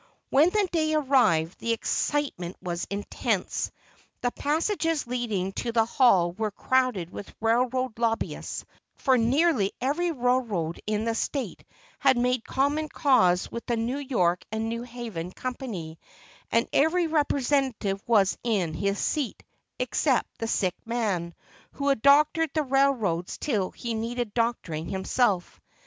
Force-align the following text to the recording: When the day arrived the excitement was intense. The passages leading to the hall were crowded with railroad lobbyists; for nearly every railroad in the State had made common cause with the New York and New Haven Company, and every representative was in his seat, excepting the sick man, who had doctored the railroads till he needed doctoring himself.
When 0.31 0.49
the 0.49 0.67
day 0.71 0.95
arrived 0.95 1.59
the 1.59 1.73
excitement 1.73 2.57
was 2.59 2.87
intense. 2.89 3.69
The 4.21 4.31
passages 4.31 5.05
leading 5.05 5.51
to 5.61 5.71
the 5.71 5.85
hall 5.85 6.31
were 6.31 6.49
crowded 6.49 7.11
with 7.11 7.31
railroad 7.39 7.99
lobbyists; 7.99 8.65
for 8.95 9.15
nearly 9.15 9.73
every 9.79 10.09
railroad 10.11 10.79
in 10.87 11.05
the 11.05 11.13
State 11.13 11.63
had 11.99 12.17
made 12.17 12.43
common 12.43 12.89
cause 12.89 13.51
with 13.51 13.63
the 13.67 13.77
New 13.77 13.99
York 13.99 14.43
and 14.51 14.69
New 14.69 14.81
Haven 14.81 15.31
Company, 15.33 15.99
and 16.51 16.67
every 16.73 17.05
representative 17.05 18.01
was 18.07 18.39
in 18.43 18.73
his 18.73 18.97
seat, 18.97 19.43
excepting 19.79 20.31
the 20.39 20.47
sick 20.47 20.73
man, 20.83 21.35
who 21.73 21.89
had 21.89 22.01
doctored 22.01 22.49
the 22.55 22.63
railroads 22.63 23.37
till 23.37 23.69
he 23.69 23.93
needed 23.93 24.33
doctoring 24.33 24.89
himself. 24.89 25.61